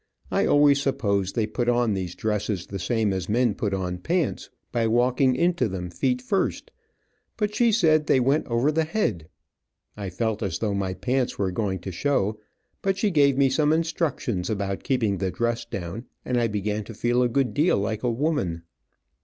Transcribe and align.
I 0.31 0.47
always 0.47 0.81
supposed 0.81 1.35
they 1.35 1.45
put 1.45 1.69
on 1.69 1.93
these 1.93 2.15
dresses 2.15 2.65
the 2.65 2.79
same 2.79 3.13
as 3.13 3.29
men 3.29 3.53
put 3.53 3.71
on 3.71 3.99
pants, 3.99 4.49
by 4.71 4.87
walking 4.87 5.35
into 5.35 5.67
them 5.67 5.91
feet 5.91 6.23
first, 6.23 6.71
but 7.37 7.53
she 7.53 7.71
said 7.71 8.07
they 8.07 8.19
went 8.19 8.47
over 8.47 8.71
the 8.71 8.83
head. 8.83 9.27
I 9.95 10.09
felt 10.09 10.41
as 10.41 10.57
though 10.57 10.73
my 10.73 10.95
pants 10.95 11.37
were 11.37 11.51
going 11.51 11.77
to 11.81 11.91
show, 11.91 12.39
but 12.81 12.97
she 12.97 13.11
gave 13.11 13.37
me 13.37 13.47
some 13.47 13.71
instructions 13.71 14.49
about 14.49 14.81
keeping 14.83 15.19
the 15.19 15.29
dress 15.29 15.65
down, 15.65 16.05
and 16.25 16.39
I 16.39 16.47
began 16.47 16.83
to 16.85 16.95
feel 16.95 17.21
a 17.21 17.29
good 17.29 17.53
deal 17.53 17.77
like 17.77 18.01
a 18.01 18.09
woman. 18.09 18.63